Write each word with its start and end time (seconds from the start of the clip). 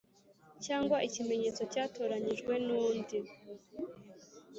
Cyangwa 0.65 0.97
ikimenyetso 1.07 1.61
cyatoranyijwe 1.71 2.53
n 2.65 2.67
undi 2.85 3.19